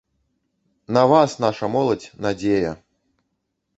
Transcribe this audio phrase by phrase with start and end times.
[0.97, 2.71] На вас, наша моладзь, надзея!